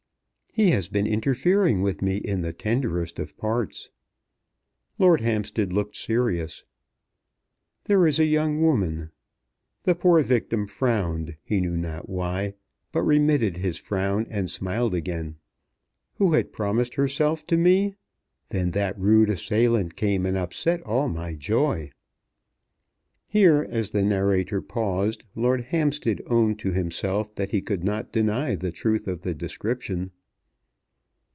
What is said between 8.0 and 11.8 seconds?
is a young woman" the poor victim frowned, he knew